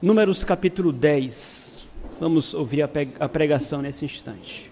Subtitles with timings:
[0.00, 1.84] Números capítulo 10.
[2.20, 4.70] Vamos ouvir a pregação nesse instante.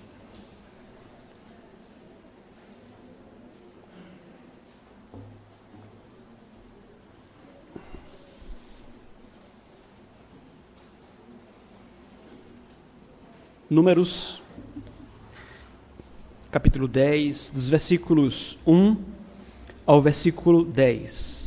[13.69, 14.41] Números
[16.53, 18.97] capítulo 10, dos versículos 1
[19.85, 21.46] ao versículo 10.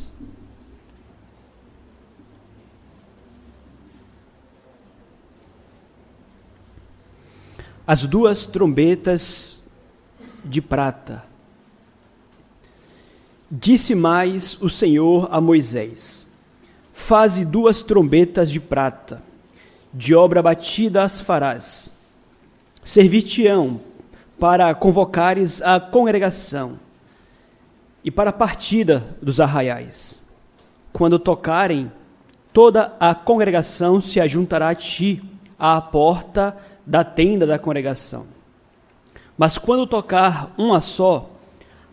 [7.90, 9.60] As duas trombetas
[10.44, 11.24] de prata.
[13.50, 16.24] Disse mais o Senhor a Moisés:
[16.94, 19.20] Faze duas trombetas de prata,
[19.92, 21.92] de obra batida as farás.
[22.84, 23.80] Servir-te-ão
[24.38, 26.78] para convocares a congregação
[28.04, 30.20] e para a partida dos arraiais.
[30.92, 31.90] Quando tocarem,
[32.52, 35.20] toda a congregação se ajuntará a ti
[35.58, 38.26] à porta da tenda da congregação.
[39.36, 41.30] Mas quando tocar uma só,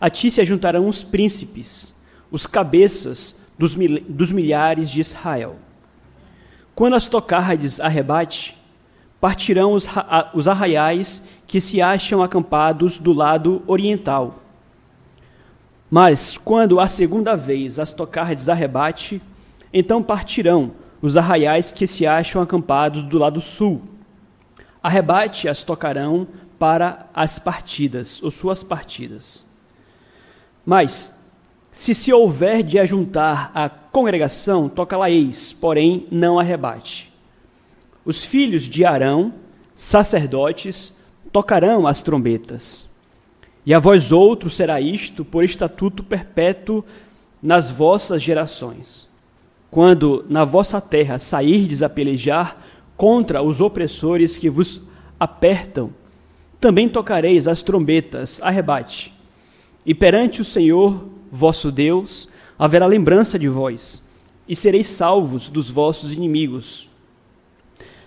[0.02, 1.96] a ti se juntarão os príncipes,
[2.30, 5.56] os cabeças dos, mil, dos milhares de Israel.
[6.76, 8.58] Quando as tocardes a rebate,
[9.20, 9.88] partirão os,
[10.34, 14.44] os arraiais que se acham acampados do lado oriental.
[15.90, 19.22] Mas quando a segunda vez as tocardes a rebate,
[19.74, 23.82] então partirão os arraiais que se acham acampados do lado sul
[24.88, 26.26] arrebate as tocarão
[26.58, 29.46] para as partidas, ou suas partidas.
[30.66, 31.14] Mas,
[31.74, 37.14] se se houver de ajuntar a congregação, toca-la-eis, porém não arrebate.
[38.06, 39.34] Os filhos de Arão,
[39.76, 40.94] sacerdotes,
[41.34, 42.88] tocarão as trombetas.
[43.66, 46.82] E a vós outros será isto por estatuto perpétuo
[47.44, 49.10] nas vossas gerações.
[49.70, 52.66] Quando na vossa terra sairdes a pelejar
[52.98, 54.82] contra os opressores que vos
[55.20, 55.94] apertam.
[56.60, 59.14] Também tocareis as trombetas, arrebate.
[59.86, 64.02] E perante o Senhor vosso Deus haverá lembrança de vós,
[64.48, 66.90] e sereis salvos dos vossos inimigos.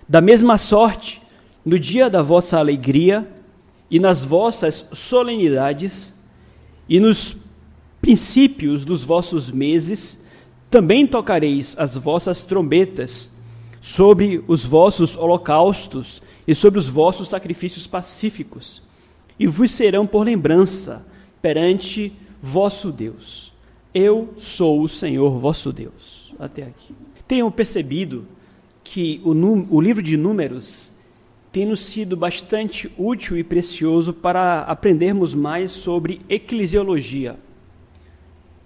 [0.07, 1.21] Da mesma sorte,
[1.65, 3.27] no dia da vossa alegria
[3.89, 6.13] e nas vossas solenidades
[6.89, 7.37] e nos
[8.01, 10.19] princípios dos vossos meses,
[10.69, 13.31] também tocareis as vossas trombetas
[13.81, 18.83] sobre os vossos holocaustos e sobre os vossos sacrifícios pacíficos,
[19.39, 21.05] e vos serão por lembrança
[21.41, 23.51] perante vosso Deus.
[23.93, 26.33] Eu sou o Senhor vosso Deus.
[26.39, 26.95] Até aqui.
[27.27, 28.25] Tenham percebido
[28.83, 29.31] que o,
[29.75, 30.93] o livro de Números
[31.51, 37.37] tem nos sido bastante útil e precioso para aprendermos mais sobre eclesiologia,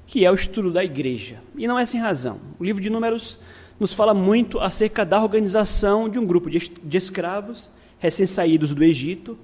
[0.06, 1.42] que é o estudo da igreja.
[1.58, 2.40] E não é sem razão.
[2.60, 3.40] O livro de Números
[3.80, 7.70] nos fala muito acerca da organização de um grupo de, escravos
[8.00, 9.38] recém-saídos do Egito,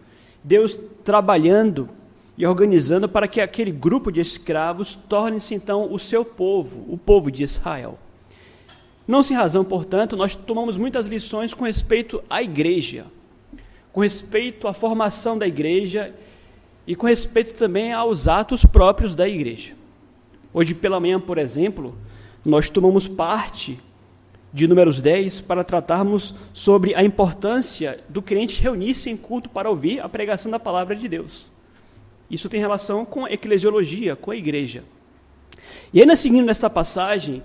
[0.44, 1.90] Deus trabalhando
[2.38, 7.30] e organizando para que aquele grupo de escravos torne-se então o seu povo, o povo
[7.30, 8.00] de Israel.
[9.08, 13.06] Não sem razão, portanto, nós tomamos muitas lições com respeito à igreja,
[13.92, 16.16] com respeito à formação da igreja
[16.88, 19.74] e com respeito também aos atos próprios da igreja.
[20.54, 21.96] Hoje pela manhã, por exemplo,
[22.46, 23.80] nós tomamos parte
[24.54, 30.02] de Números 10 para tratarmos sobre a importância do crente reunir-se em culto para ouvir
[30.02, 31.46] a pregação da palavra de Deus.
[32.30, 34.84] Isso tem relação com a eclesiologia, com a igreja.
[35.94, 37.42] E ainda seguindo nesta passagem,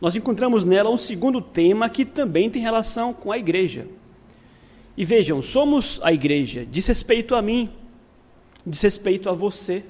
[0.00, 3.86] nós encontramos nela um segundo tema que também tem relação com a igreja.
[4.96, 7.70] E vejam, somos a igreja, diz respeito a mim,
[8.66, 9.84] diz respeito a você,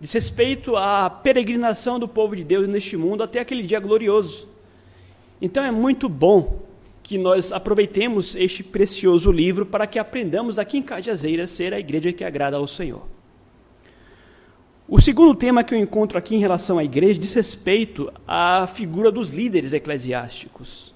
[0.00, 4.48] diz respeito à peregrinação do povo de Deus neste mundo até aquele dia glorioso
[5.40, 6.60] então é muito bom
[7.02, 11.78] que nós aproveitemos este precioso livro para que aprendamos aqui em Cajazeira a ser a
[11.78, 13.02] igreja que agrada ao Senhor.
[14.88, 19.10] O segundo tema que eu encontro aqui em relação à igreja diz respeito à figura
[19.10, 20.94] dos líderes eclesiásticos.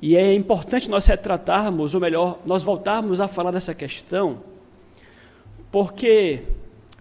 [0.00, 4.40] E é importante nós retratarmos, ou melhor, nós voltarmos a falar dessa questão,
[5.70, 6.42] porque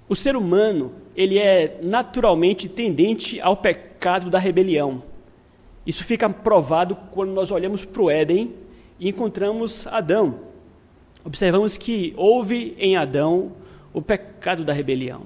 [0.07, 5.01] o ser humano, ele é naturalmente tendente ao pecado da rebelião.
[5.85, 8.53] Isso fica provado quando nós olhamos para o Éden
[8.99, 10.39] e encontramos Adão.
[11.23, 13.53] Observamos que houve em Adão
[13.93, 15.23] o pecado da rebelião.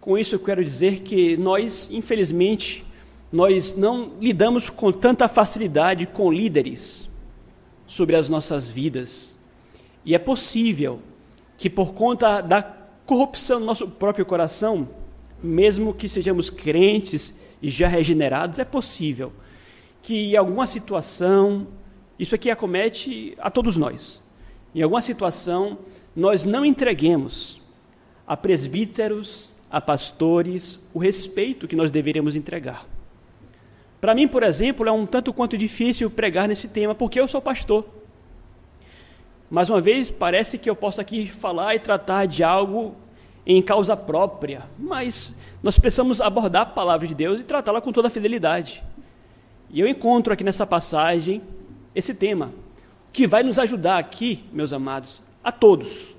[0.00, 2.84] Com isso eu quero dizer que nós, infelizmente,
[3.32, 7.08] nós não lidamos com tanta facilidade com líderes
[7.86, 9.36] sobre as nossas vidas.
[10.04, 11.00] E é possível
[11.56, 12.62] que por conta da
[13.06, 14.88] corrupção do nosso próprio coração,
[15.42, 17.32] mesmo que sejamos crentes
[17.62, 19.32] e já regenerados, é possível
[20.02, 21.68] que em alguma situação,
[22.18, 24.20] isso aqui acomete a todos nós,
[24.74, 25.78] em alguma situação
[26.14, 27.60] nós não entreguemos
[28.26, 32.86] a presbíteros, a pastores, o respeito que nós deveríamos entregar.
[34.00, 37.40] Para mim, por exemplo, é um tanto quanto difícil pregar nesse tema, porque eu sou
[37.40, 37.86] pastor.
[39.48, 42.96] Mais uma vez, parece que eu posso aqui falar e tratar de algo
[43.46, 48.08] em causa própria, mas nós precisamos abordar a palavra de Deus e tratá-la com toda
[48.08, 48.82] a fidelidade.
[49.70, 51.42] E eu encontro aqui nessa passagem
[51.94, 52.52] esse tema,
[53.12, 56.16] que vai nos ajudar aqui, meus amados, a todos,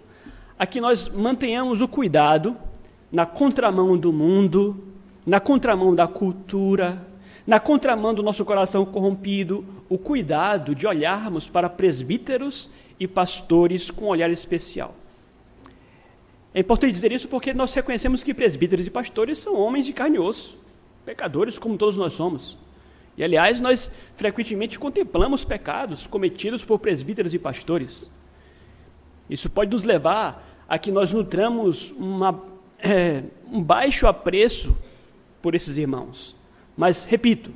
[0.58, 2.56] a que nós mantenhamos o cuidado
[3.12, 4.84] na contramão do mundo,
[5.26, 7.06] na contramão da cultura,
[7.46, 14.06] na contramão do nosso coração corrompido, o cuidado de olharmos para presbíteros e pastores com
[14.06, 14.96] um olhar especial.
[16.54, 20.18] É importante dizer isso porque nós reconhecemos que presbíteros e pastores são homens de carne
[20.18, 20.58] e osso,
[21.04, 22.58] pecadores como todos nós somos.
[23.18, 28.10] E aliás, nós frequentemente contemplamos pecados cometidos por presbíteros e pastores.
[29.30, 32.44] Isso pode nos levar a que nós nutramos uma,
[32.80, 34.78] é, um baixo apreço
[35.42, 36.36] por esses irmãos.
[36.78, 37.52] Mas, repito,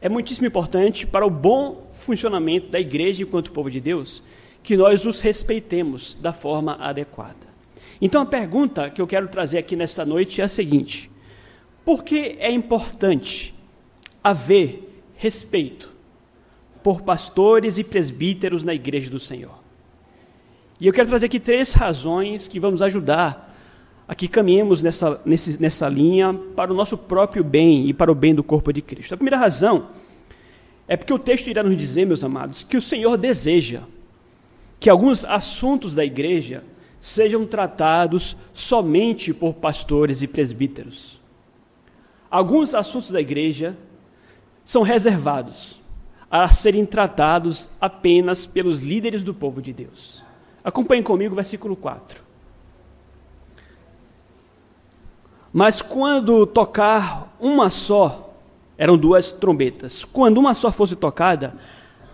[0.00, 4.22] é muitíssimo importante para o bom funcionamento da igreja enquanto povo de Deus
[4.62, 7.49] que nós os respeitemos da forma adequada.
[8.00, 11.10] Então, a pergunta que eu quero trazer aqui nesta noite é a seguinte:
[11.84, 13.54] por que é importante
[14.22, 15.90] haver respeito
[16.82, 19.60] por pastores e presbíteros na igreja do Senhor?
[20.80, 23.48] E eu quero trazer aqui três razões que vão nos ajudar
[24.08, 28.14] a que caminhemos nessa, nesse, nessa linha para o nosso próprio bem e para o
[28.14, 29.12] bem do corpo de Cristo.
[29.12, 29.88] A primeira razão
[30.88, 33.82] é porque o texto irá nos dizer, meus amados, que o Senhor deseja
[34.80, 36.64] que alguns assuntos da igreja
[37.00, 41.20] sejam tratados somente por pastores e presbíteros.
[42.30, 43.76] Alguns assuntos da igreja
[44.64, 45.80] são reservados
[46.30, 50.22] a serem tratados apenas pelos líderes do povo de Deus.
[50.62, 52.22] Acompanhe comigo o versículo 4.
[55.52, 58.32] Mas quando tocar uma só,
[58.78, 61.54] eram duas trombetas, quando uma só fosse tocada,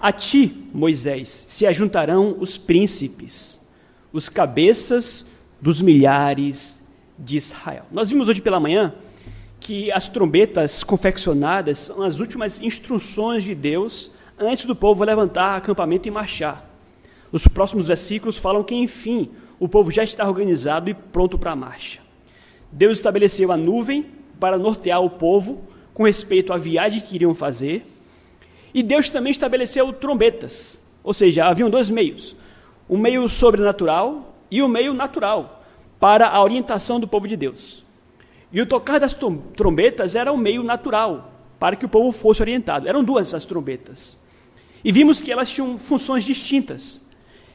[0.00, 3.60] a ti, Moisés, se ajuntarão os príncipes,
[4.12, 5.26] os cabeças
[5.60, 6.82] dos milhares
[7.18, 7.84] de Israel.
[7.90, 8.94] Nós vimos hoje pela manhã
[9.58, 16.06] que as trombetas confeccionadas são as últimas instruções de Deus antes do povo levantar acampamento
[16.06, 16.64] e marchar.
[17.32, 21.56] Os próximos versículos falam que, enfim, o povo já está organizado e pronto para a
[21.56, 22.00] marcha.
[22.70, 24.06] Deus estabeleceu a nuvem
[24.38, 25.64] para nortear o povo
[25.94, 27.86] com respeito à viagem que iriam fazer.
[28.74, 32.36] E Deus também estabeleceu trombetas, ou seja, haviam dois meios:
[32.88, 35.64] o meio sobrenatural e o meio natural
[35.98, 37.84] para a orientação do povo de Deus.
[38.52, 39.16] E o tocar das
[39.56, 42.88] trombetas era o meio natural para que o povo fosse orientado.
[42.88, 44.16] Eram duas as trombetas.
[44.84, 47.02] E vimos que elas tinham funções distintas.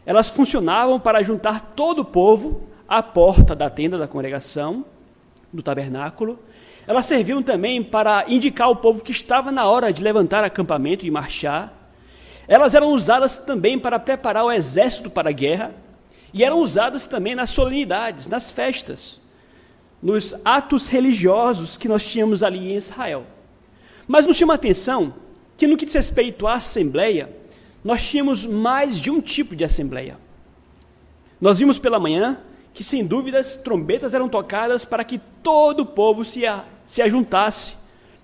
[0.05, 4.83] Elas funcionavam para juntar todo o povo à porta da tenda da congregação,
[5.53, 6.39] do tabernáculo.
[6.85, 11.11] Elas serviam também para indicar ao povo que estava na hora de levantar acampamento e
[11.11, 11.71] marchar.
[12.51, 15.73] Elas eram usadas também para preparar o exército para a guerra.
[16.33, 19.21] E eram usadas também nas solenidades, nas festas,
[20.03, 23.25] nos atos religiosos que nós tínhamos ali em Israel.
[24.05, 25.13] Mas nos chama a atenção
[25.55, 27.33] que, no que diz respeito à assembleia,
[27.85, 30.17] nós tínhamos mais de um tipo de assembleia.
[31.39, 32.37] Nós vimos pela manhã
[32.73, 37.75] que, sem dúvidas, trombetas eram tocadas para que todo o povo se, a, se ajuntasse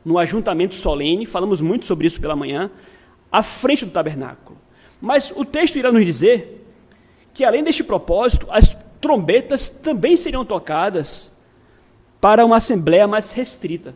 [0.04, 2.70] no ajuntamento solene, falamos muito sobre isso pela manhã,
[3.32, 4.58] à frente do tabernáculo.
[5.02, 6.66] Mas o texto irá nos dizer
[7.34, 11.32] que, além deste propósito, as trombetas também seriam tocadas
[12.20, 13.94] para uma assembleia mais restrita.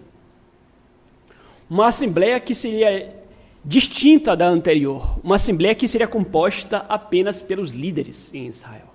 [1.69, 3.15] Uma assembleia que seria
[3.63, 8.91] distinta da anterior, uma assembleia que seria composta apenas pelos líderes em Israel.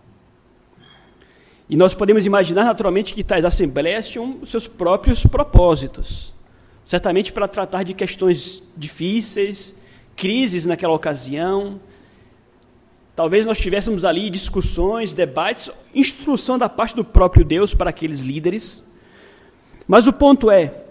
[1.68, 6.32] E nós podemos imaginar naturalmente que tais assembleias tinham seus próprios propósitos,
[6.84, 9.76] certamente para tratar de questões difíceis,
[10.16, 11.78] crises naquela ocasião.
[13.14, 18.84] Talvez nós tivéssemos ali discussões, debates, instrução da parte do próprio Deus para aqueles líderes.
[19.86, 20.82] Mas o ponto é,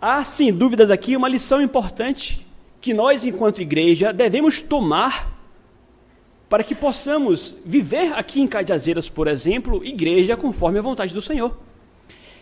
[0.00, 2.46] há sem dúvidas aqui uma lição importante
[2.80, 5.32] que nós, enquanto igreja, devemos tomar
[6.48, 11.56] para que possamos viver aqui em Cajazeiras, por exemplo, igreja conforme a vontade do Senhor.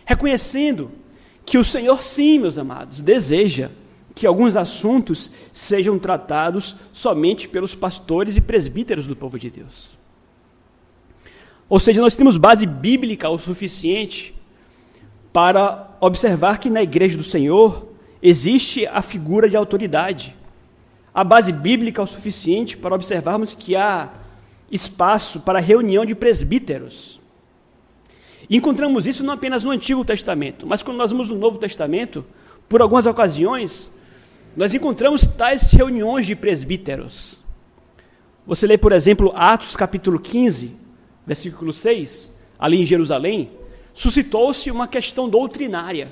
[0.05, 0.91] Reconhecendo
[1.45, 3.69] que o Senhor, sim, meus amados, deseja
[4.13, 9.97] que alguns assuntos sejam tratados somente pelos pastores e presbíteros do povo de Deus.
[11.69, 14.35] Ou seja, nós temos base bíblica o suficiente
[15.31, 17.87] para observar que na igreja do Senhor
[18.21, 20.35] existe a figura de autoridade,
[21.13, 24.09] a base bíblica é o suficiente para observarmos que há
[24.71, 27.19] espaço para reunião de presbíteros.
[28.49, 32.25] Encontramos isso não apenas no Antigo Testamento, mas quando nós vamos no Novo Testamento,
[32.67, 33.91] por algumas ocasiões,
[34.55, 37.39] nós encontramos tais reuniões de presbíteros.
[38.45, 40.75] Você lê, por exemplo, Atos capítulo 15,
[41.25, 43.51] versículo 6, ali em Jerusalém,
[43.93, 46.11] suscitou-se uma questão doutrinária.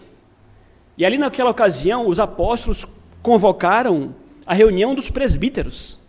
[0.98, 2.86] E ali naquela ocasião, os apóstolos
[3.22, 4.15] convocaram
[4.46, 6.00] a reunião dos presbíteros.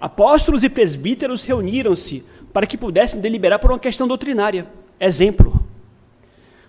[0.00, 4.66] Apóstolos e presbíteros reuniram-se para que pudessem deliberar por uma questão doutrinária.
[4.98, 5.64] Exemplo.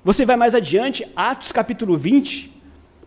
[0.04, 2.52] Você vai mais adiante, Atos capítulo 20,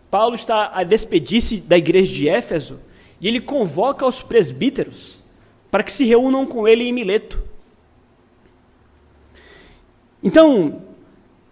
[0.09, 2.79] Paulo está a despedir-se da igreja de Éfeso
[3.19, 5.23] e ele convoca os presbíteros
[5.69, 7.41] para que se reúnam com ele em Mileto.
[10.23, 10.81] Então,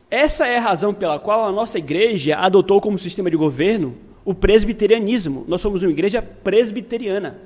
[0.10, 3.96] essa é a razão pela qual a nossa igreja adotou como sistema de governo
[4.26, 5.44] o presbiterianismo.
[5.48, 7.40] Nós somos uma igreja presbiteriana.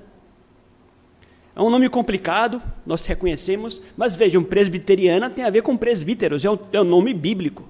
[1.56, 6.52] É um nome complicado, nós reconhecemos, mas vejam, presbiteriana tem a ver com presbíteros, é
[6.52, 7.68] um, é um nome bíblico.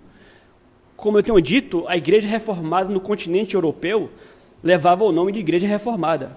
[0.98, 4.10] Como eu tenho dito, a igreja reformada no continente europeu
[4.64, 6.36] levava o nome de igreja reformada.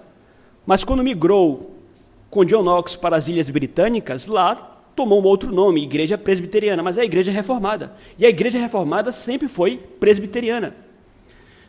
[0.67, 1.75] Mas quando migrou
[2.29, 4.55] com John Knox para as Ilhas Britânicas, lá
[4.95, 7.93] tomou um outro nome, igreja presbiteriana, mas é a igreja reformada.
[8.19, 10.77] E a igreja reformada sempre foi presbiteriana.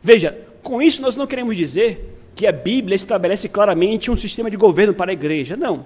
[0.03, 4.57] Veja, com isso, nós não queremos dizer que a Bíblia estabelece claramente um sistema de
[4.57, 5.55] governo para a igreja.
[5.55, 5.85] Não.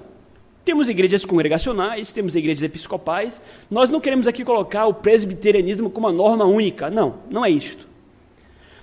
[0.66, 3.40] Temos igrejas congregacionais, temos igrejas episcopais.
[3.70, 6.90] Nós não queremos aqui colocar o presbiterianismo como uma norma única.
[6.90, 7.88] Não, não é isto.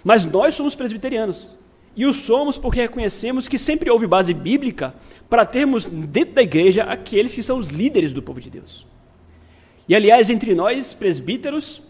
[0.05, 1.59] Mas nós somos presbiterianos.
[1.97, 4.95] E o somos porque reconhecemos que sempre houve base bíblica
[5.29, 8.87] para termos dentro da igreja aqueles que são os líderes do povo de Deus.
[9.89, 11.83] E aliás, entre nós, presbíteros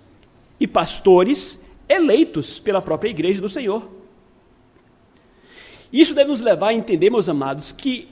[0.58, 3.90] e pastores, eleitos pela própria igreja do Senhor.
[5.92, 8.08] Isso deve nos levar a entender, meus amados, que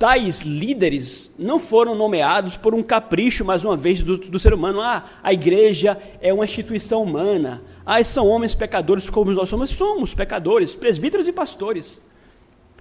[0.00, 4.80] tais líderes não foram nomeados por um capricho, mais uma vez, do, do, ser humano.
[4.80, 7.62] Ah, a igreja é uma instituição humana.
[7.84, 9.68] Ah, são homens pecadores como nós somos.
[9.68, 12.02] Somos pecadores, presbíteros e pastores.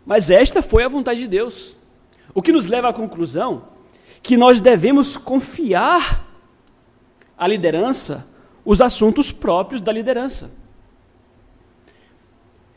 [0.05, 1.75] Mas esta foi a vontade de Deus.
[2.33, 3.63] O que nos leva à conclusão
[4.23, 6.25] que nós devemos confiar
[7.37, 8.25] à liderança
[8.63, 10.51] os assuntos próprios da liderança.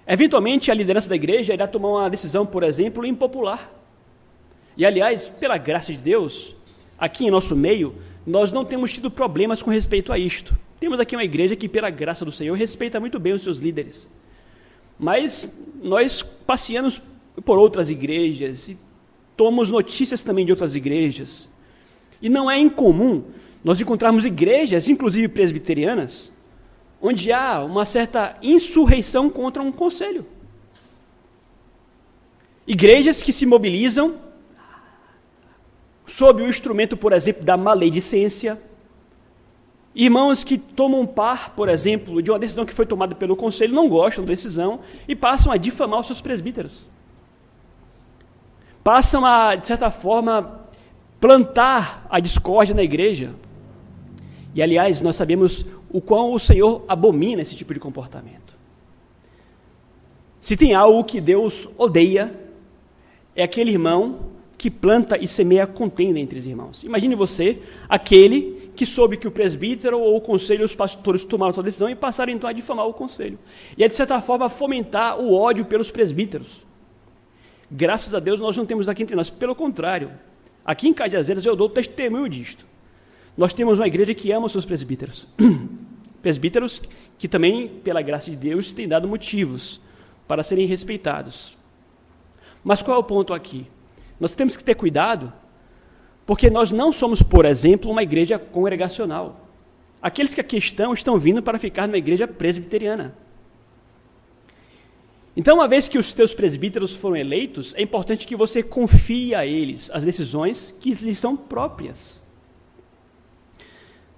[0.05, 3.82] Eventualmente, a liderança da igreja irá tomar uma decisão, por exemplo, impopular.
[4.77, 6.57] E, aliás, pela graça de Deus,
[6.99, 7.95] aqui em nosso meio,
[8.27, 10.57] nós não temos tido problemas com respeito a isto.
[10.81, 14.09] Temos aqui uma igreja que, pela graça do Senhor, respeita muito bem os seus líderes.
[14.99, 15.49] Mas
[15.83, 17.03] nós passeamos
[17.45, 18.79] por outras igrejas e
[19.37, 21.51] tomamos notícias também de outras igrejas.
[22.21, 23.25] E não é incomum
[23.65, 26.33] nós encontrarmos igrejas, inclusive presbiterianas,
[27.01, 30.25] onde há uma certa insurreição contra um conselho.
[32.67, 34.17] Igrejas que se mobilizam
[36.07, 38.61] sob o instrumento, por exemplo, da maledicência.
[39.95, 43.89] Irmãos que tomam par, por exemplo, de uma decisão que foi tomada pelo conselho, não
[43.89, 46.87] gostam da decisão e passam a difamar os seus presbíteros.
[48.83, 50.61] Passam a, de certa forma,
[51.21, 53.35] plantar a discórdia na igreja.
[54.55, 58.57] E, aliás, nós sabemos o quão o Senhor abomina esse tipo de comportamento.
[60.41, 62.35] Se tem algo que Deus odeia,
[63.37, 64.33] é aquele irmão
[64.63, 66.85] que planta e semeia contenda entre os irmãos.
[66.85, 71.65] Imagine você, aquele que soube que o presbítero ou o conselho, os pastores tomaram sua
[71.65, 73.41] decisão e passaram então a difamar o conselho.
[73.77, 76.65] E é de certa forma fomentar o ódio pelos presbíteros.
[77.69, 80.13] Graças a Deus nós não temos aqui entre nós, pelo contrário.
[80.65, 82.65] Aqui em Cajazeiras eu dou testemunho disto.
[83.37, 85.27] Nós temos uma igreja que ama os seus presbíteros.
[86.23, 86.81] presbíteros
[87.19, 89.81] que também, pela graça de Deus, têm dado motivos
[90.29, 91.59] para serem respeitados.
[92.63, 93.67] Mas qual é o ponto aqui?
[94.23, 95.33] Nós temos que ter cuidado,
[96.25, 99.49] porque nós não somos, por exemplo, uma igreja congregacional.
[100.01, 103.17] Aqueles que aqui estão, estão vindo para ficar numa igreja presbiteriana.
[105.37, 109.45] Então, uma vez que os teus presbíteros foram eleitos, é importante que você confie a
[109.45, 112.23] eles as decisões que lhes são próprias.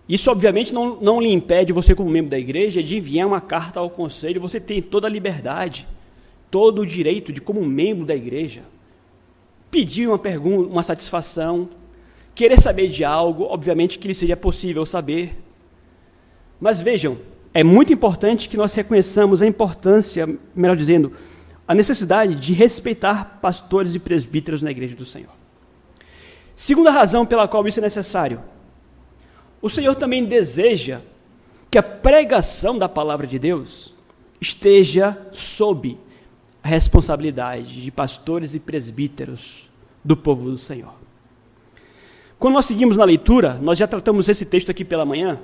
[0.06, 3.80] Isso, obviamente, não, não lhe impede você, como membro da igreja, de enviar uma carta
[3.80, 4.38] ao conselho.
[4.42, 5.88] Você tem toda a liberdade,
[6.50, 8.64] todo o direito de, como membro da igreja,
[9.74, 11.68] pedir uma pergunta, uma satisfação,
[12.32, 15.36] querer saber de algo, obviamente que lhe seja possível saber.
[16.60, 17.18] Mas vejam,
[17.52, 21.12] é muito importante que nós reconheçamos a importância, melhor dizendo,
[21.66, 25.32] a necessidade de respeitar pastores e presbíteros na igreja do Senhor.
[26.54, 28.40] Segunda razão pela qual isso é necessário
[29.64, 31.00] o Senhor também deseja
[31.70, 33.94] que a pregação da palavra de Deus
[34.38, 35.98] esteja sob
[36.64, 39.68] a responsabilidade de pastores e presbíteros
[40.02, 40.94] do povo do Senhor.
[42.38, 45.38] Quando nós seguimos na leitura, nós já tratamos esse texto aqui pela manhã,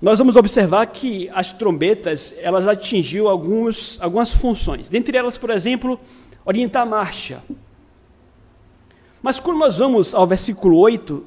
[0.00, 4.88] nós vamos observar que as trombetas, elas atingiam alguns, algumas funções.
[4.88, 6.00] Dentre elas, por exemplo,
[6.46, 7.42] orientar a marcha.
[9.22, 11.26] Mas quando nós vamos ao versículo 8,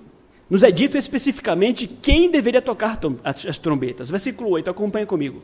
[0.50, 4.10] nos é dito especificamente quem deveria tocar as trombetas.
[4.10, 5.44] Versículo 8, acompanha comigo.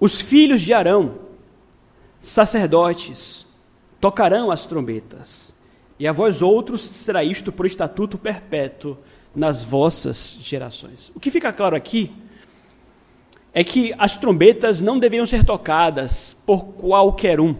[0.00, 1.16] Os filhos de Arão,
[2.20, 3.46] sacerdotes,
[4.00, 5.54] tocarão as trombetas,
[5.98, 8.96] e a vós outros será isto por estatuto perpétuo
[9.34, 11.10] nas vossas gerações.
[11.14, 12.12] O que fica claro aqui
[13.52, 17.56] é que as trombetas não deveriam ser tocadas por qualquer um.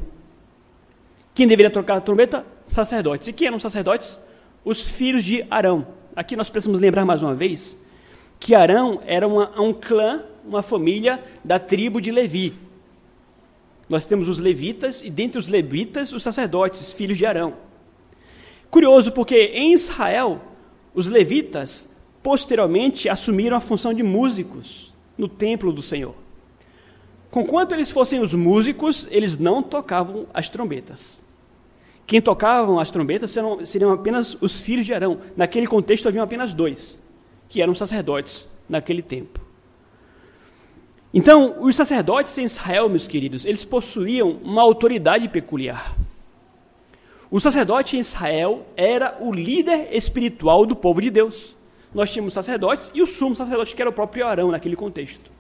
[1.35, 2.47] Quem deveria tocar a trombeta?
[2.65, 3.29] Sacerdotes.
[3.29, 4.21] E quem eram sacerdotes?
[4.65, 5.87] Os filhos de Arão.
[6.15, 7.77] Aqui nós precisamos lembrar mais uma vez
[8.39, 12.55] que Arão era uma, um clã, uma família da tribo de Levi.
[13.89, 17.55] Nós temos os levitas e dentre os levitas os sacerdotes, filhos de Arão.
[18.71, 20.41] Curioso porque em Israel
[20.95, 21.89] os levitas
[22.23, 26.15] posteriormente assumiram a função de músicos no templo do Senhor.
[27.31, 31.23] Conquanto eles fossem os músicos, eles não tocavam as trombetas.
[32.07, 35.19] Quem tocavam as trombetas seriam, seriam apenas os filhos de Arão.
[35.37, 37.03] Naquele contexto haviam apenas dois,
[37.49, 39.48] que eram sacerdotes naquele tempo.
[41.13, 45.97] Então, os sacerdotes em Israel, meus queridos, eles possuíam uma autoridade peculiar.
[47.31, 51.57] O sacerdote em Israel era o líder espiritual do povo de Deus.
[51.95, 55.31] Nós tínhamos sacerdotes e o sumo sacerdote, que era o próprio Arão naquele contexto.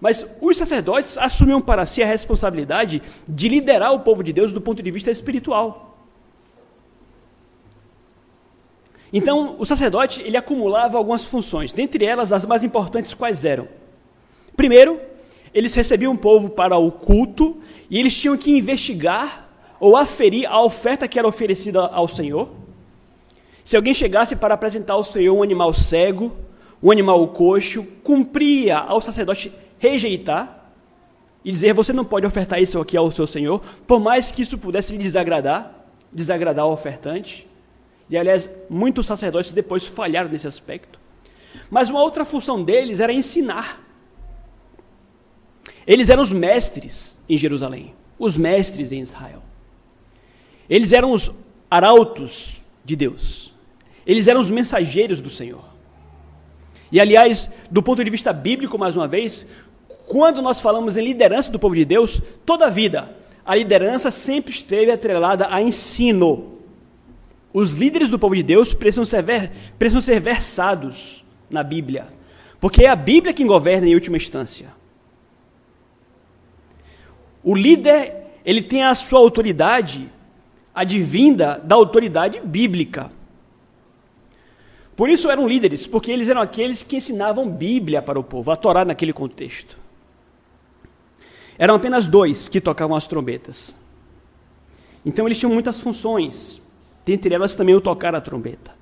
[0.00, 4.60] Mas os sacerdotes assumiam para si a responsabilidade de liderar o povo de Deus do
[4.60, 5.98] ponto de vista espiritual.
[9.12, 13.68] Então, o sacerdote ele acumulava algumas funções, dentre elas as mais importantes quais eram?
[14.60, 15.00] Primeiro,
[15.54, 19.48] eles recebiam o povo para o culto e eles tinham que investigar
[19.80, 22.46] ou aferir a oferta que era oferecida ao Senhor.
[23.64, 26.30] Se alguém chegasse para apresentar ao Senhor um animal cego,
[26.82, 30.70] um animal coxo, cumpria ao sacerdote rejeitar
[31.42, 34.58] e dizer: Você não pode ofertar isso aqui ao seu Senhor, por mais que isso
[34.58, 35.74] pudesse lhe desagradar,
[36.12, 37.48] desagradar o ofertante.
[38.10, 41.00] E aliás, muitos sacerdotes depois falharam nesse aspecto.
[41.70, 43.88] Mas uma outra função deles era ensinar.
[45.86, 49.42] Eles eram os mestres em Jerusalém, os mestres em Israel.
[50.68, 51.32] Eles eram os
[51.70, 53.54] arautos de Deus.
[54.06, 55.64] Eles eram os mensageiros do Senhor.
[56.92, 59.46] E aliás, do ponto de vista bíblico, mais uma vez,
[60.06, 63.14] quando nós falamos em liderança do povo de Deus, toda a vida,
[63.44, 66.58] a liderança sempre esteve atrelada a ensino.
[67.52, 69.24] Os líderes do povo de Deus precisam ser,
[69.78, 72.08] precisam ser versados na Bíblia,
[72.60, 74.79] porque é a Bíblia quem governa em última instância.
[77.42, 80.10] O líder, ele tem a sua autoridade
[80.74, 83.10] advinda da autoridade bíblica.
[84.96, 88.56] Por isso eram líderes, porque eles eram aqueles que ensinavam Bíblia para o povo, a
[88.56, 89.78] Torá naquele contexto.
[91.58, 93.76] Eram apenas dois que tocavam as trombetas.
[95.04, 96.60] Então eles tinham muitas funções,
[97.04, 98.74] dentre elas também o tocar a trombeta.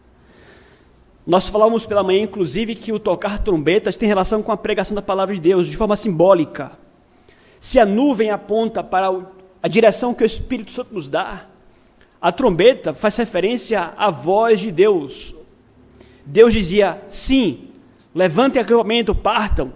[1.25, 5.03] Nós falávamos pela manhã, inclusive, que o tocar trombetas tem relação com a pregação da
[5.03, 6.73] palavra de Deus, de forma simbólica.
[7.61, 9.09] Se a nuvem aponta para
[9.62, 11.47] a direção que o Espírito Santo nos dá,
[12.21, 15.35] a trombeta faz referência à voz de Deus.
[16.25, 17.68] Deus dizia: sim,
[18.14, 19.73] levantem acampamento, partam.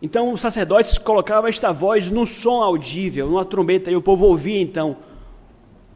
[0.00, 4.60] Então os sacerdotes colocavam esta voz num som audível, numa trombeta, e o povo ouvia
[4.60, 4.96] então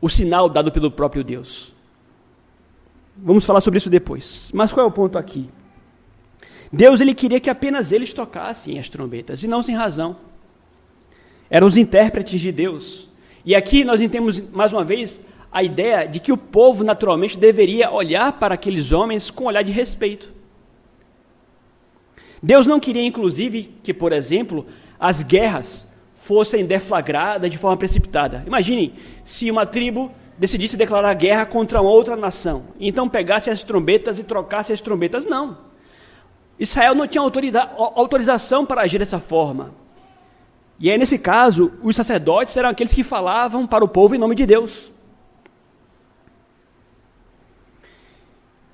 [0.00, 1.74] o sinal dado pelo próprio Deus.
[3.16, 4.50] Vamos falar sobre isso depois.
[4.54, 5.50] Mas qual é o ponto aqui?
[6.72, 10.16] Deus ele queria que apenas eles tocassem as trombetas, e não sem razão.
[11.50, 13.08] Eram os intérpretes de Deus.
[13.44, 17.90] E aqui nós entendemos mais uma vez a ideia de que o povo naturalmente deveria
[17.90, 20.30] olhar para aqueles homens com um olhar de respeito.
[22.42, 24.66] Deus não queria, inclusive, que, por exemplo,
[25.00, 28.44] as guerras fossem deflagradas de forma precipitada.
[28.46, 28.92] Imaginem
[29.24, 34.72] se uma tribo decidisse declarar guerra contra outra nação, então pegasse as trombetas e trocasse
[34.72, 35.24] as trombetas.
[35.24, 35.58] Não.
[36.60, 39.72] Israel não tinha autorização para agir dessa forma.
[40.80, 44.34] E aí, nesse caso, os sacerdotes eram aqueles que falavam para o povo em nome
[44.34, 44.92] de Deus.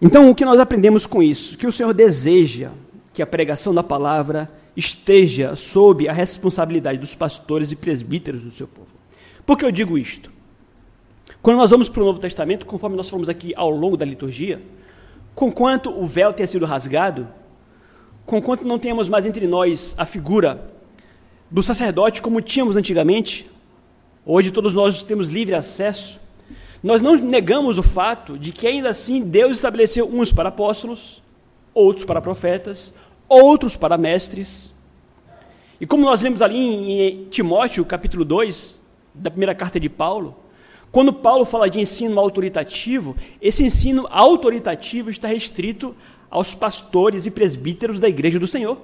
[0.00, 1.56] Então, o que nós aprendemos com isso?
[1.56, 2.70] Que o Senhor deseja
[3.14, 8.68] que a pregação da palavra esteja sob a responsabilidade dos pastores e presbíteros do seu
[8.68, 8.88] povo.
[9.46, 10.30] Por que eu digo isto?
[11.40, 14.60] Quando nós vamos para o Novo Testamento, conforme nós fomos aqui ao longo da liturgia,
[15.34, 17.28] conquanto o véu tenha sido rasgado,
[18.26, 20.73] conquanto não tenhamos mais entre nós a figura
[21.50, 23.50] do sacerdote como tínhamos antigamente,
[24.24, 26.18] hoje todos nós temos livre acesso,
[26.82, 31.22] nós não negamos o fato de que ainda assim Deus estabeleceu uns para apóstolos,
[31.72, 32.92] outros para profetas,
[33.28, 34.72] outros para mestres.
[35.80, 38.80] E como nós lemos ali em Timóteo, capítulo 2,
[39.14, 40.36] da primeira carta de Paulo,
[40.92, 45.94] quando Paulo fala de ensino autoritativo, esse ensino autoritativo está restrito
[46.30, 48.78] aos pastores e presbíteros da igreja do Senhor.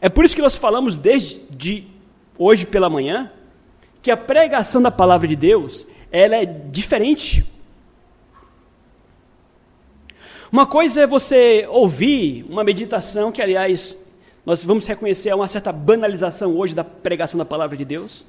[0.00, 1.86] É por isso que nós falamos desde
[2.36, 3.32] hoje pela manhã
[4.00, 7.44] que a pregação da palavra de Deus, ela é diferente.
[10.50, 13.98] Uma coisa é você ouvir uma meditação que aliás
[14.46, 18.24] nós vamos reconhecer uma certa banalização hoje da pregação da palavra de Deus.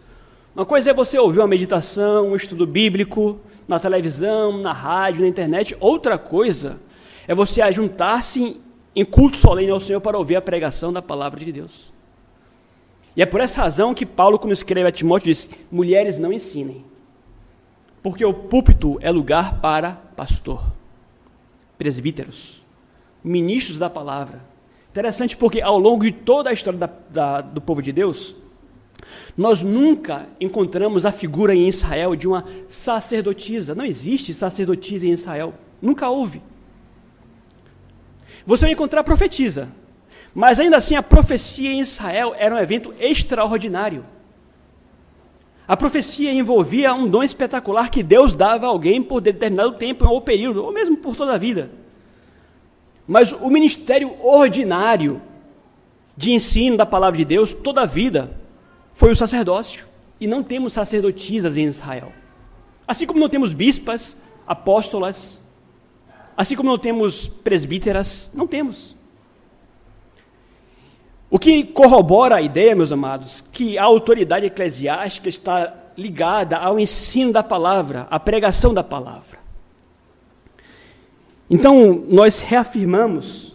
[0.53, 5.27] Uma coisa é você ouvir uma meditação, um estudo bíblico na televisão, na rádio, na
[5.27, 5.77] internet.
[5.79, 6.77] Outra coisa
[7.25, 8.59] é você ajuntar-se
[8.95, 11.93] em culto solene ao Senhor para ouvir a pregação da palavra de Deus.
[13.15, 16.85] E é por essa razão que Paulo, quando escreve a Timóteo, diz: mulheres não ensinem,
[18.01, 20.63] porque o púlpito é lugar para pastor,
[21.77, 22.63] presbíteros,
[23.23, 24.41] ministros da palavra.
[24.91, 28.35] Interessante porque ao longo de toda a história da, da, do povo de Deus,
[29.37, 33.75] nós nunca encontramos a figura em Israel de uma sacerdotisa.
[33.75, 35.53] Não existe sacerdotisa em Israel.
[35.81, 36.41] Nunca houve.
[38.45, 39.69] Você vai encontrar profetisa.
[40.33, 44.05] Mas ainda assim, a profecia em Israel era um evento extraordinário.
[45.67, 50.19] A profecia envolvia um dom espetacular que Deus dava a alguém por determinado tempo ou
[50.21, 51.69] período, ou mesmo por toda a vida.
[53.07, 55.21] Mas o ministério ordinário
[56.15, 58.37] de ensino da palavra de Deus, toda a vida,
[58.93, 59.87] foi o sacerdócio.
[60.19, 62.11] E não temos sacerdotisas em Israel.
[62.87, 65.38] Assim como não temos bispas, apóstolas,
[66.39, 68.95] assim como não temos presbíteras, não temos.
[71.29, 77.33] O que corrobora a ideia, meus amados, que a autoridade eclesiástica está ligada ao ensino
[77.33, 79.37] da palavra, à pregação da palavra.
[81.49, 83.51] Então, nós reafirmamos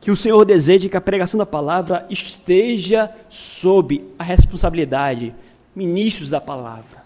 [0.00, 5.32] que o Senhor deseja que a pregação da palavra esteja sob a responsabilidade,
[5.72, 7.04] ministros da palavra,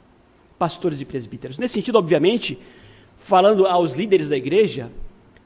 [0.59, 1.59] pastores e presbíteros.
[1.59, 2.59] Nesse sentido, obviamente,
[3.27, 4.89] falando aos líderes da igreja,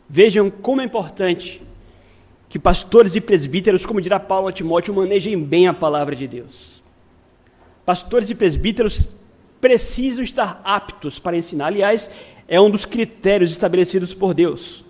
[0.06, 1.62] vejam como é importante
[2.46, 6.82] que pastores e presbíteros, como dirá Paulo a Timóteo, manejem bem a palavra de Deus.
[7.86, 9.16] Pastores e presbíteros
[9.62, 11.68] precisam estar aptos para ensinar.
[11.68, 12.10] Aliás,
[12.46, 14.84] é um dos critérios estabelecidos por Deus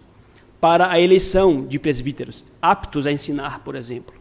[0.60, 4.16] para a eleição de presbíteros, aptos a ensinar, por exemplo.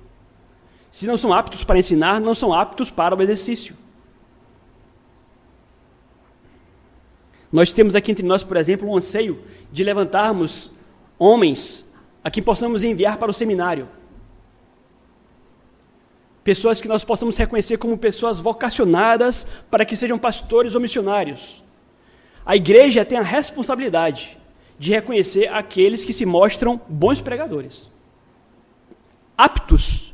[0.91, 3.75] Se não são aptos para ensinar, não são aptos para o exercício.
[7.52, 10.72] Nós temos aqui entre nós, por exemplo, um anseio de levantarmos
[11.18, 11.86] homens
[12.24, 13.88] a quem possamos enviar para o seminário.
[16.44, 21.64] Pessoas que nós possamos reconhecer como pessoas vocacionadas para que sejam pastores ou missionários.
[22.46, 24.38] A igreja tem a responsabilidade
[24.78, 27.92] de reconhecer aqueles que se mostram bons pregadores,
[29.38, 30.14] aptos,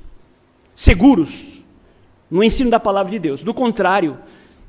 [0.73, 1.63] seguros
[2.29, 3.43] no ensino da palavra de Deus.
[3.43, 4.17] Do contrário,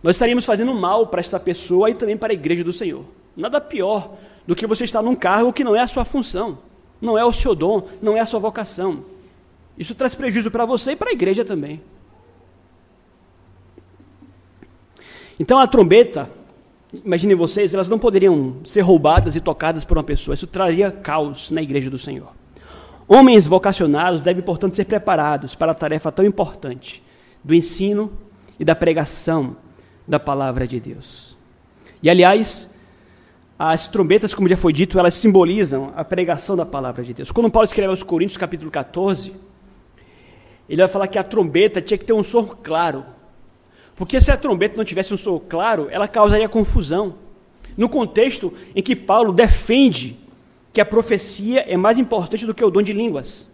[0.07, 3.05] nós estaríamos fazendo mal para esta pessoa e também para a igreja do Senhor.
[3.37, 4.12] Nada pior
[4.47, 6.59] do que você estar num cargo que não é a sua função,
[7.01, 9.03] não é o seu dom, não é a sua vocação.
[9.77, 11.83] Isso traz prejuízo para você e para a igreja também.
[15.40, 16.31] Então a trombeta
[17.05, 20.37] imaginem vocês, elas não poderiam ser roubadas e tocadas por uma pessoa.
[20.37, 22.33] Isso traria caos na igreja do Senhor.
[23.09, 27.03] Homens vocacionados devem, portanto, ser preparados para a tarefa tão importante
[27.42, 28.12] do ensino
[28.57, 29.66] e da pregação
[30.07, 31.37] da palavra de Deus.
[32.03, 32.71] E, aliás,
[33.59, 37.31] as trombetas, como já foi dito, elas simbolizam a pregação da palavra de Deus.
[37.31, 39.33] Quando Paulo escreve aos Coríntios, capítulo 14,
[40.69, 43.05] ele vai falar que a trombeta tinha que ter um som claro,
[43.95, 47.14] porque se a trombeta não tivesse um som claro, ela causaria confusão.
[47.77, 50.19] No contexto em que Paulo defende
[50.73, 53.49] que a profecia é mais importante do que o dom de línguas.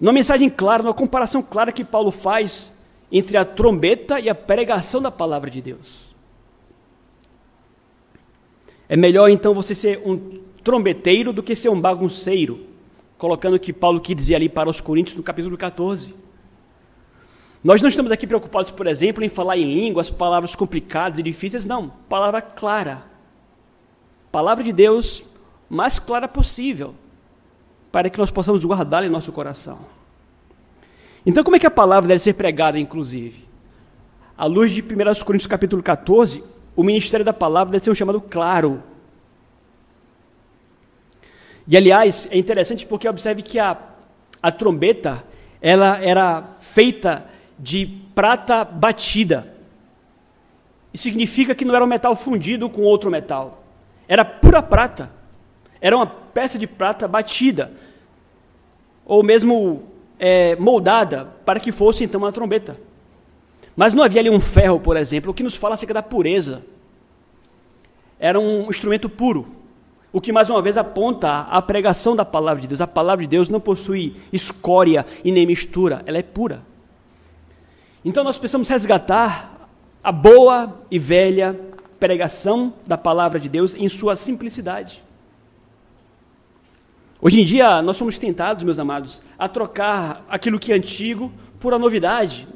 [0.00, 2.72] Numa mensagem clara, numa comparação clara que Paulo faz
[3.10, 6.08] entre a trombeta e a pregação da palavra de Deus.
[8.88, 12.66] É melhor então você ser um trombeteiro do que ser um bagunceiro,
[13.16, 16.14] colocando o que Paulo quis dizer ali para os Coríntios no capítulo 14.
[17.62, 21.66] Nós não estamos aqui preocupados, por exemplo, em falar em línguas, palavras complicadas e difíceis,
[21.66, 21.88] não.
[22.08, 23.04] Palavra clara.
[24.30, 25.24] Palavra de Deus
[25.68, 26.94] mais clara possível,
[27.92, 29.97] para que nós possamos guardá-la em nosso coração.
[31.28, 33.46] Então, como é que a palavra deve ser pregada, inclusive?
[34.34, 34.86] À luz de 1
[35.26, 36.42] Coríntios capítulo 14,
[36.74, 38.82] o ministério da palavra deve ser um chamado claro.
[41.66, 43.76] E, aliás, é interessante porque observe que a,
[44.42, 45.22] a trombeta
[45.60, 47.26] ela era feita
[47.58, 49.54] de prata batida.
[50.94, 53.64] Isso significa que não era um metal fundido com outro metal.
[54.08, 55.10] Era pura prata.
[55.78, 57.70] Era uma peça de prata batida.
[59.04, 62.78] Ou mesmo é, moldada para que fosse então uma trombeta.
[63.76, 66.64] Mas não havia ali um ferro, por exemplo, o que nos fala acerca da pureza.
[68.18, 69.46] Era um instrumento puro.
[70.12, 72.80] O que mais uma vez aponta a pregação da palavra de Deus.
[72.80, 76.62] A palavra de Deus não possui escória e nem mistura, ela é pura.
[78.04, 79.68] Então nós precisamos resgatar
[80.02, 81.58] a boa e velha
[82.00, 85.02] pregação da palavra de Deus em sua simplicidade.
[87.20, 91.74] Hoje em dia, nós somos tentados, meus amados, a trocar aquilo que é antigo por
[91.74, 92.46] a novidade.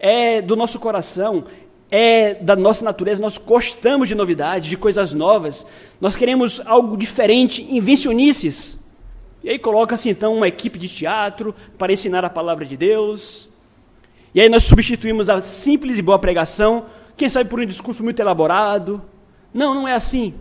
[0.00, 1.44] É do nosso coração,
[1.88, 5.64] é da nossa natureza, nós gostamos de novidades, de coisas novas.
[6.00, 8.76] Nós queremos algo diferente, invencionices.
[9.44, 13.48] E aí coloca-se então uma equipe de teatro para ensinar a palavra de Deus.
[14.34, 16.86] E aí nós substituímos a simples e boa pregação,
[17.16, 19.00] quem sabe por um discurso muito elaborado.
[19.52, 20.34] Não, não é assim.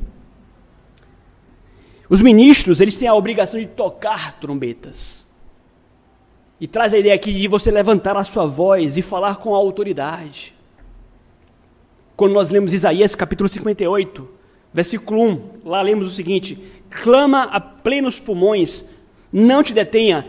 [2.13, 5.26] Os ministros, eles têm a obrigação de tocar trombetas.
[6.62, 10.54] E traz a ideia aqui de você levantar a sua voz e falar com autoridade.
[12.15, 14.30] Quando nós lemos Isaías capítulo 58,
[14.71, 16.56] versículo 1, lá lemos o seguinte:
[16.88, 18.86] clama a plenos pulmões,
[19.32, 20.28] não te detenha,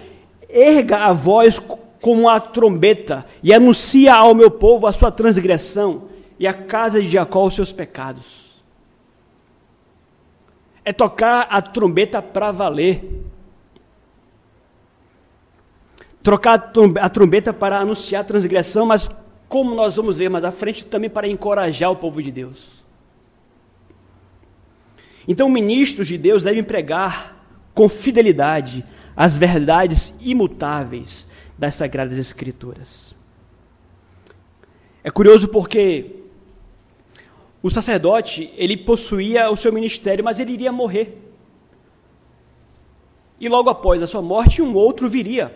[0.49, 1.61] erga a voz
[2.01, 6.05] como a trombeta e anuncia ao meu povo a sua transgressão
[6.39, 8.44] e à casa de Jacó os seus pecados
[10.85, 13.25] é tocar a trombeta para valer.
[16.23, 19.09] Trocar a trombeta para anunciar a transgressão, mas
[19.49, 22.85] como nós vamos ver mais à frente, também para encorajar o povo de Deus.
[25.27, 27.37] Então, ministros de Deus devem pregar
[27.73, 28.85] com fidelidade
[29.17, 31.27] as verdades imutáveis
[31.59, 33.15] das Sagradas Escrituras.
[35.03, 36.24] É curioso porque
[37.65, 41.17] o sacerdote, ele possuía o seu ministério, mas ele iria morrer.
[43.41, 45.51] E logo após a sua morte, um outro viria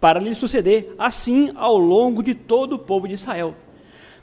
[0.00, 3.54] para lhe suceder, assim ao longo de todo o povo de Israel.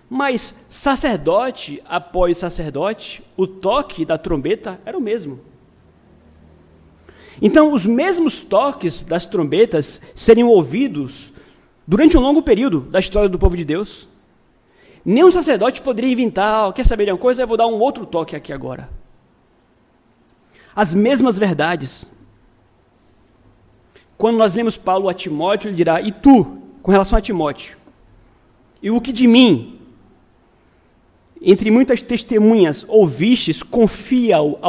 [0.09, 5.39] Mas sacerdote após sacerdote, o toque da trombeta era o mesmo.
[7.41, 11.31] Então, os mesmos toques das trombetas seriam ouvidos
[11.87, 14.05] durante um longo período da história do povo de Deus.
[15.05, 17.43] Nenhum sacerdote poderia inventar, quer saber de uma coisa?
[17.43, 18.89] Eu vou dar um outro toque aqui agora.
[20.75, 22.09] As mesmas verdades.
[24.17, 27.77] Quando nós lemos Paulo a Timóteo, ele dirá: E tu, com relação a Timóteo,
[28.81, 29.79] e o que de mim,
[31.39, 34.59] entre muitas testemunhas, ouvistes, confia ao,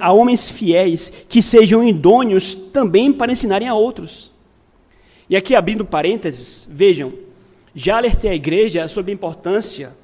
[0.00, 4.30] a homens fiéis que sejam idôneos também para ensinarem a outros.
[5.28, 7.12] E aqui, abrindo parênteses, vejam,
[7.74, 9.96] já alertei a igreja sobre a importância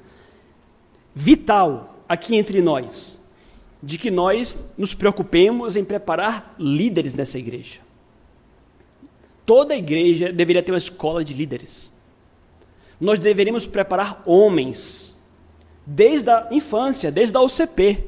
[1.13, 3.17] vital aqui entre nós,
[3.81, 7.79] de que nós nos preocupemos em preparar líderes nessa igreja.
[9.45, 11.93] Toda igreja deveria ter uma escola de líderes.
[12.99, 15.15] Nós deveríamos preparar homens,
[15.85, 18.03] desde a infância, desde a UCP,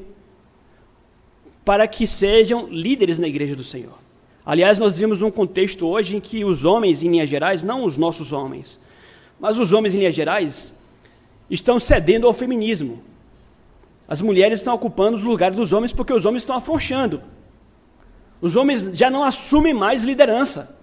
[1.63, 3.97] para que sejam líderes na igreja do Senhor.
[4.45, 7.95] Aliás, nós vivemos num contexto hoje em que os homens, em linhas gerais, não os
[7.95, 8.79] nossos homens,
[9.39, 10.73] mas os homens, em linhas gerais,
[11.49, 13.01] estão cedendo ao feminismo.
[14.07, 17.21] As mulheres estão ocupando os lugares dos homens porque os homens estão afrouxando.
[18.41, 20.75] Os homens já não assumem mais liderança.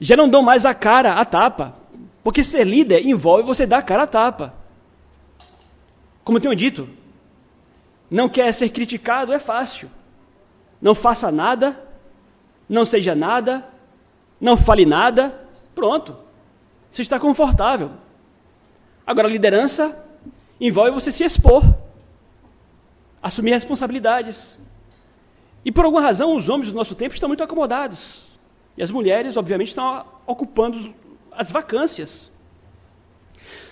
[0.00, 1.76] Já não dão mais a cara a tapa.
[2.24, 4.54] Porque ser líder envolve você dar a cara a tapa.
[6.24, 6.88] Como tenho dito,
[8.10, 9.90] não quer ser criticado é fácil.
[10.80, 11.80] Não faça nada,
[12.68, 13.66] não seja nada,
[14.40, 16.16] não fale nada, pronto.
[16.92, 17.90] Você está confortável.
[19.06, 19.98] Agora, a liderança
[20.60, 21.64] envolve você se expor,
[23.22, 24.60] assumir responsabilidades.
[25.64, 28.26] E por alguma razão, os homens do nosso tempo estão muito acomodados.
[28.76, 30.94] E as mulheres, obviamente, estão ocupando
[31.32, 32.30] as vacâncias.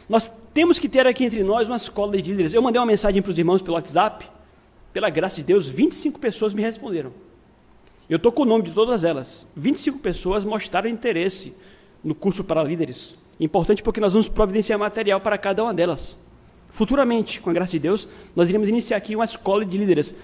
[0.09, 2.55] Nós temos que ter aqui entre nós uma escola de líderes.
[2.55, 4.27] Eu mandei uma mensagem para os irmãos pelo WhatsApp.
[4.95, 7.13] Pela graça de Deus, 25 pessoas me responderam.
[8.09, 9.47] Eu estou com o nome de todas elas.
[9.55, 11.55] 25 pessoas mostraram interesse
[12.03, 13.17] no curso para líderes.
[13.39, 16.19] Importante porque nós vamos providenciar material para cada uma delas.
[16.71, 20.15] Futuramente, com a graça de Deus, nós iremos iniciar aqui uma escola de líderes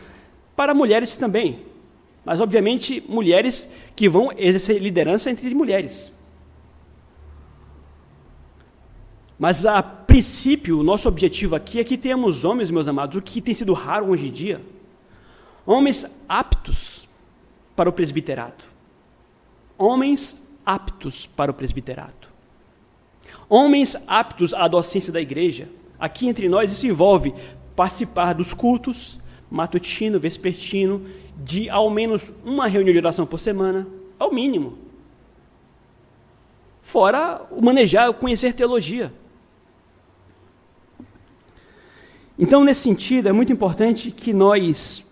[0.55, 1.65] para mulheres também.
[2.25, 6.13] Mas, obviamente, mulheres que vão exercer liderança entre mulheres.
[9.39, 13.41] Mas, a princípio, o nosso objetivo aqui é que tenhamos homens, meus amados, o que
[13.41, 14.61] tem sido raro hoje em dia,
[15.65, 17.09] homens aptos
[17.75, 18.69] para o presbiterato.
[19.77, 22.31] Homens aptos para o presbiterato.
[23.49, 25.69] Homens aptos à docência da igreja.
[25.99, 27.33] Aqui entre nós isso envolve
[27.77, 33.87] participar dos cultos, matutino, vespertino, de ao menos uma reunião de oração por semana,
[34.19, 34.77] ao mínimo.
[36.83, 39.13] Fora o manejar, conhecer teologia.
[42.39, 45.05] Então, nesse sentido, é muito importante que nós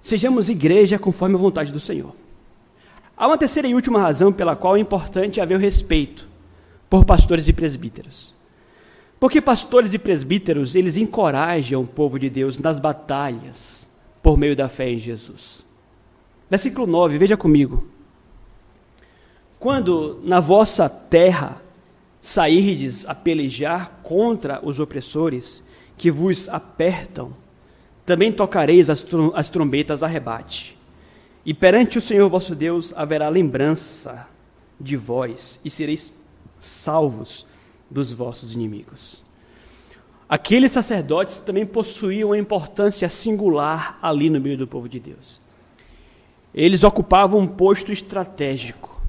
[0.00, 2.21] sejamos igreja conforme a vontade do Senhor.
[3.22, 6.26] Há uma terceira e última razão pela qual é importante haver o respeito
[6.90, 8.34] por pastores e presbíteros.
[9.20, 13.88] Porque pastores e presbíteros, eles encorajam o povo de Deus nas batalhas
[14.20, 15.64] por meio da fé em Jesus.
[16.50, 17.86] Versículo 9, veja comigo.
[19.56, 21.62] Quando na vossa terra
[22.20, 25.62] sairdes a pelejar contra os opressores
[25.96, 27.32] que vos apertam,
[28.04, 30.81] também tocareis as, as trombetas a rebate.
[31.44, 34.28] E perante o Senhor vosso Deus haverá lembrança
[34.78, 36.12] de vós, e sereis
[36.58, 37.46] salvos
[37.90, 39.24] dos vossos inimigos.
[40.28, 45.40] Aqueles sacerdotes também possuíam uma importância singular ali no meio do povo de Deus.
[46.54, 49.00] Eles ocupavam um posto estratégico.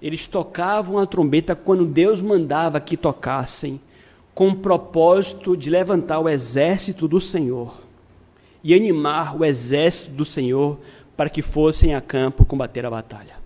[0.00, 3.80] Eles tocavam a trombeta quando Deus mandava que tocassem,
[4.34, 7.82] com o propósito de levantar o exército do Senhor
[8.64, 10.78] e animar o exército do Senhor
[11.16, 13.36] para que fossem a campo combater a batalha.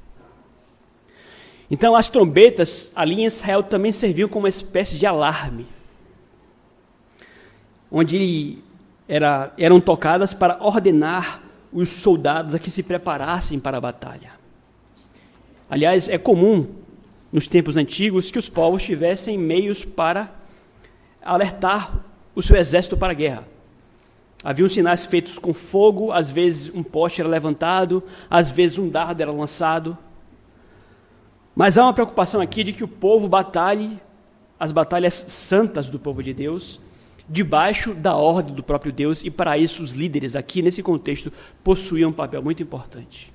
[1.71, 5.67] Então, as trombetas ali em Israel também serviam como uma espécie de alarme,
[7.91, 8.59] onde
[9.09, 14.31] era, eram tocadas para ordenar os soldados a que se preparassem para a batalha.
[15.69, 16.69] Aliás, é comum
[17.33, 20.33] nos tempos antigos que os povos tivessem meios para
[21.21, 23.56] alertar o seu exército para a guerra.
[24.49, 29.21] Haviam sinais feitos com fogo, às vezes um poste era levantado, às vezes um dardo
[29.21, 29.99] era lançado.
[31.53, 34.01] Mas há uma preocupação aqui de que o povo batalhe
[34.57, 36.79] as batalhas santas do povo de Deus,
[37.29, 41.33] debaixo da ordem do próprio Deus, e para isso os líderes aqui, nesse contexto,
[41.65, 43.35] possuíam um papel muito importante.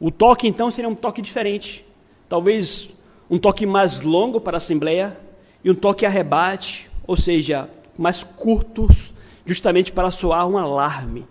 [0.00, 1.86] O toque, então, seria um toque diferente.
[2.28, 2.90] Talvez
[3.30, 5.16] um toque mais longo para a Assembleia
[5.62, 9.12] e um toque a rebate, ou seja, mais curtos,
[9.44, 11.26] justamente para soar um alarme,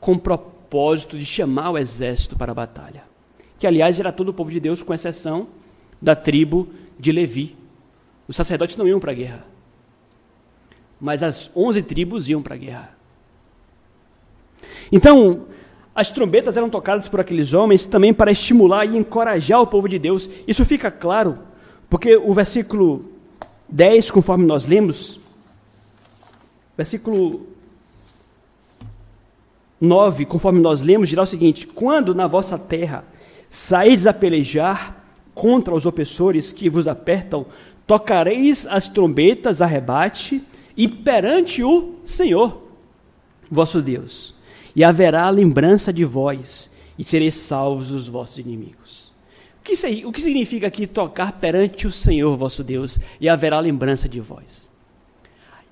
[0.00, 3.14] com propósito de chamar o exército para a batalha
[3.64, 5.46] que aliás era todo o povo de Deus, com exceção
[6.00, 7.56] da tribo de Levi.
[8.28, 9.46] Os sacerdotes não iam para a guerra,
[11.00, 12.94] mas as onze tribos iam para a guerra.
[14.92, 15.46] Então,
[15.94, 19.98] as trombetas eram tocadas por aqueles homens também para estimular e encorajar o povo de
[19.98, 20.28] Deus.
[20.46, 21.38] Isso fica claro,
[21.88, 23.06] porque o versículo
[23.66, 25.18] 10, conforme nós lemos,
[26.76, 27.46] versículo
[29.80, 33.04] 9, conforme nós lemos, dirá o seguinte: Quando na vossa terra
[33.54, 35.00] Saídes a pelejar
[35.32, 37.46] contra os opressores que vos apertam,
[37.86, 40.42] tocareis as trombetas a rebate
[40.76, 42.64] e perante o Senhor,
[43.48, 44.34] vosso Deus,
[44.74, 49.12] e haverá lembrança de vós, e sereis salvos dos vossos inimigos.
[49.60, 54.08] O que, o que significa aqui tocar perante o Senhor, vosso Deus, e haverá lembrança
[54.08, 54.68] de vós?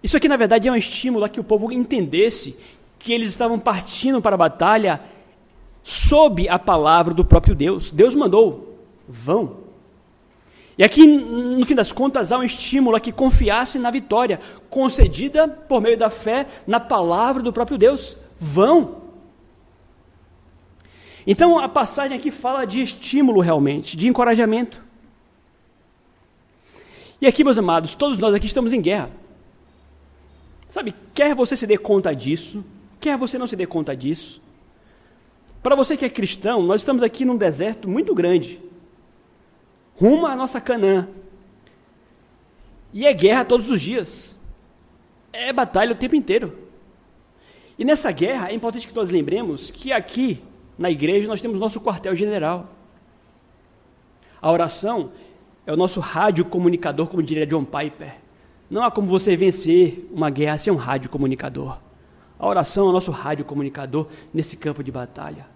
[0.03, 2.57] Isso aqui, na verdade, é um estímulo a que o povo entendesse
[2.99, 5.01] que eles estavam partindo para a batalha
[5.83, 7.91] sob a palavra do próprio Deus.
[7.91, 9.63] Deus mandou, vão.
[10.77, 15.47] E aqui, no fim das contas, há um estímulo a que confiasse na vitória, concedida
[15.47, 18.17] por meio da fé na palavra do próprio Deus.
[18.41, 19.03] Vão.
[21.27, 24.83] Então, a passagem aqui fala de estímulo realmente, de encorajamento.
[27.21, 29.11] E aqui, meus amados, todos nós aqui estamos em guerra.
[30.73, 32.65] Sabe, quer você se dê conta disso,
[32.99, 34.41] quer você não se dê conta disso,
[35.63, 38.59] para você que é cristão, nós estamos aqui num deserto muito grande,
[40.01, 41.07] rumo à nossa Canaã.
[42.91, 44.35] E é guerra todos os dias.
[45.31, 46.57] É batalha o tempo inteiro.
[47.79, 50.43] E nessa guerra é importante que nós lembremos que aqui
[50.79, 52.73] na igreja nós temos nosso quartel-general.
[54.41, 55.13] A oração
[55.67, 58.22] é o nosso rádio comunicador, como diria John Piper.
[58.73, 61.77] Não há como você vencer uma guerra sem um rádio comunicador.
[62.39, 65.47] A oração é o nosso rádio comunicador nesse campo de batalha.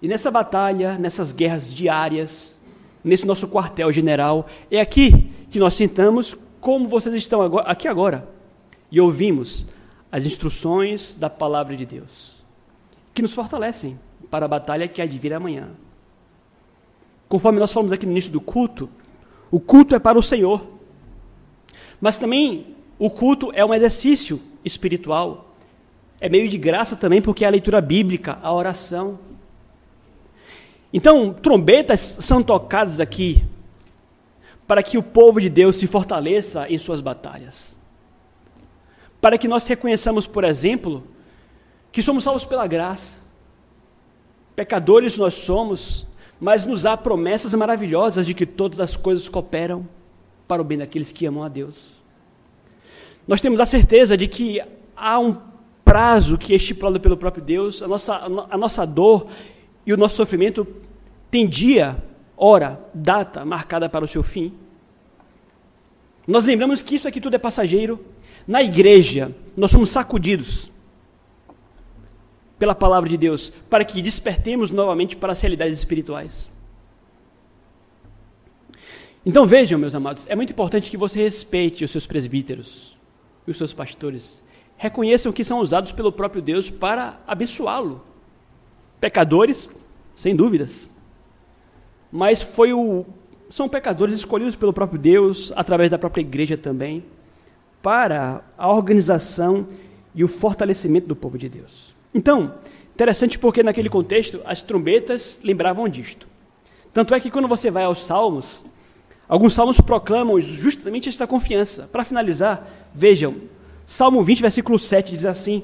[0.00, 2.58] E nessa batalha, nessas guerras diárias,
[3.04, 8.26] nesse nosso quartel-general, é aqui que nós sentamos como vocês estão agora, aqui agora
[8.90, 9.66] e ouvimos
[10.10, 12.42] as instruções da palavra de Deus,
[13.12, 15.68] que nos fortalecem para a batalha que há de vir amanhã.
[17.28, 18.88] Conforme nós falamos aqui no início do culto,
[19.50, 20.71] o culto é para o Senhor,
[22.02, 25.54] mas também o culto é um exercício espiritual,
[26.20, 29.20] é meio de graça também, porque é a leitura bíblica, a oração.
[30.92, 33.44] Então, trombetas são tocadas aqui
[34.66, 37.78] para que o povo de Deus se fortaleça em suas batalhas.
[39.20, 41.04] Para que nós reconheçamos, por exemplo,
[41.92, 43.20] que somos salvos pela graça.
[44.56, 46.04] Pecadores nós somos,
[46.40, 49.86] mas nos há promessas maravilhosas de que todas as coisas cooperam
[50.52, 51.74] para o bem daqueles que amam a Deus.
[53.26, 54.60] Nós temos a certeza de que
[54.94, 55.34] há um
[55.82, 58.16] prazo que é estipulado pelo próprio Deus, a nossa,
[58.50, 59.28] a nossa dor
[59.86, 60.66] e o nosso sofrimento
[61.30, 61.96] tem dia,
[62.36, 64.52] hora, data marcada para o seu fim.
[66.28, 67.98] Nós lembramos que isso aqui tudo é passageiro.
[68.46, 70.70] Na igreja, nós somos sacudidos
[72.58, 76.50] pela palavra de Deus para que despertemos novamente para as realidades espirituais.
[79.24, 82.96] Então vejam, meus amados, é muito importante que você respeite os seus presbíteros
[83.46, 84.42] e os seus pastores.
[84.76, 88.04] Reconheçam que são usados pelo próprio Deus para abençoá-lo.
[89.00, 89.68] Pecadores,
[90.16, 90.90] sem dúvidas.
[92.10, 93.06] Mas foi o,
[93.48, 97.04] são pecadores escolhidos pelo próprio Deus, através da própria igreja também,
[97.80, 99.66] para a organização
[100.14, 101.94] e o fortalecimento do povo de Deus.
[102.12, 102.54] Então,
[102.92, 106.26] interessante porque naquele contexto as trombetas lembravam disto.
[106.92, 108.62] Tanto é que quando você vai aos Salmos,
[109.32, 111.88] alguns salmos proclamam justamente esta confiança.
[111.90, 113.36] Para finalizar, vejam,
[113.86, 115.62] Salmo 20, versículo 7 diz assim: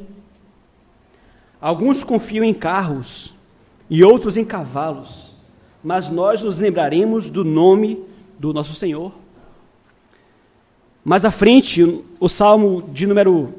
[1.61, 3.35] Alguns confiam em carros
[3.91, 5.33] e outros em cavalos,
[5.85, 8.03] mas nós nos lembraremos do nome
[8.39, 9.12] do nosso Senhor.
[11.05, 13.53] Mais à frente, o Salmo de número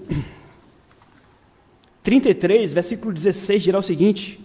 [2.02, 4.44] 33, versículo 16, dirá o seguinte: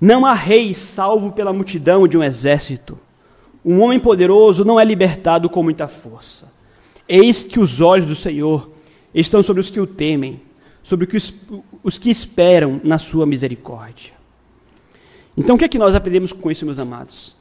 [0.00, 2.98] Não há rei salvo pela multidão de um exército.
[3.64, 6.52] Um homem poderoso não é libertado com muita força.
[7.08, 8.70] Eis que os olhos do Senhor
[9.14, 10.40] estão sobre os que o temem,
[10.82, 11.08] sobre
[11.82, 14.12] os, que esperam na sua misericórdia.
[15.36, 17.34] Então, o que é que nós aprendemos com isso, meus amados?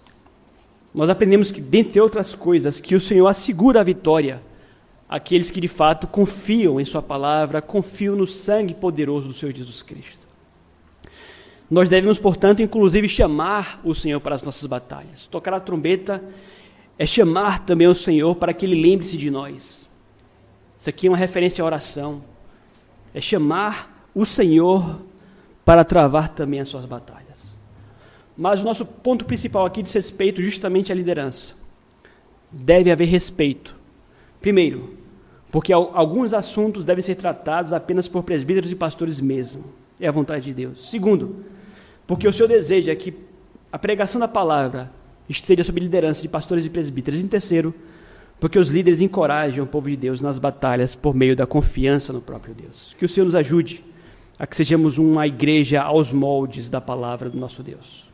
[0.93, 4.41] Nós aprendemos que, dentre outras coisas, que o Senhor assegura a vitória
[5.09, 9.81] àqueles que de fato confiam em Sua palavra, confiam no sangue poderoso do Senhor Jesus
[9.81, 10.22] Cristo.
[11.73, 15.25] Nós devemos, portanto, inclusive chamar o Senhor para as nossas batalhas.
[15.25, 16.23] Tocar a trombeta
[16.99, 19.89] é chamar também o Senhor para que Ele lembre-se de nós.
[20.77, 22.23] Isso aqui é uma referência à oração.
[23.11, 25.01] É chamar o Senhor
[25.65, 27.57] para travar também as suas batalhas.
[28.37, 31.55] Mas o nosso ponto principal aqui diz respeito justamente à liderança.
[32.51, 33.75] Deve haver respeito.
[34.39, 34.95] Primeiro,
[35.51, 39.63] porque alguns assuntos devem ser tratados apenas por presbíteros e pastores mesmo.
[39.99, 40.91] É a vontade de Deus.
[40.91, 41.51] Segundo,
[42.05, 43.13] porque o Senhor deseja que
[43.71, 44.91] a pregação da palavra
[45.27, 47.19] esteja sob liderança de pastores e presbíteros.
[47.19, 47.73] E terceiro,
[48.39, 52.21] porque os líderes encorajam o povo de Deus nas batalhas por meio da confiança no
[52.21, 52.95] próprio Deus.
[52.97, 53.83] Que o Senhor nos ajude
[54.37, 58.12] a que sejamos uma igreja aos moldes da palavra do nosso Deus.